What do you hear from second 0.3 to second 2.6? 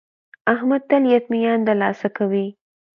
احمد تل یتمیان دلاسه کوي.